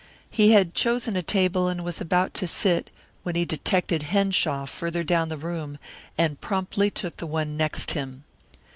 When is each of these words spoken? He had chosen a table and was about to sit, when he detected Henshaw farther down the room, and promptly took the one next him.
He 0.31 0.53
had 0.53 0.73
chosen 0.73 1.15
a 1.15 1.21
table 1.21 1.67
and 1.67 1.83
was 1.83 2.01
about 2.01 2.33
to 2.33 2.47
sit, 2.47 2.89
when 3.21 3.35
he 3.35 3.45
detected 3.45 4.01
Henshaw 4.01 4.65
farther 4.65 5.03
down 5.03 5.29
the 5.29 5.37
room, 5.37 5.77
and 6.17 6.41
promptly 6.41 6.89
took 6.89 7.17
the 7.17 7.27
one 7.27 7.55
next 7.55 7.91
him. 7.91 8.23